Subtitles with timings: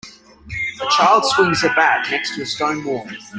[0.81, 3.07] A child swings a bat next to a stone wall.